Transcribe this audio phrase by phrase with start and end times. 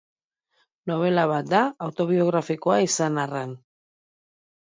[0.91, 3.55] Nobela bat da, autobiografikoa izan arren.